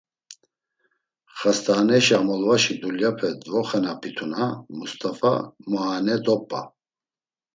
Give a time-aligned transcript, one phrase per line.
[1.37, 4.43] “Xast̆aaneşa amolvaşi dulyape dvoxenapituna
[4.75, 5.33] Must̆afa
[5.69, 6.61] muaene dop̌a.